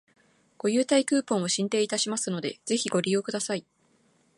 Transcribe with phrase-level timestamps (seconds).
[0.57, 3.67] ご優待クーポンを進呈いたしますので、ぜひご利用ください